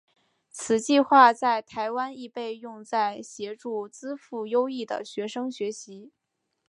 [0.49, 6.11] 此计画在台湾亦被用在协助资赋优异的学生学习。